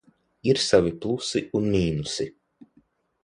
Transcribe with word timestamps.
Ir 0.51 0.59
savi 0.67 0.93
plusi 1.03 1.43
un 1.59 1.67
mīnusi. 1.75 2.27